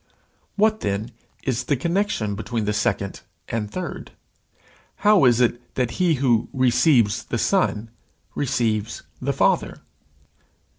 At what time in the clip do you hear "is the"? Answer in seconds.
1.43-1.75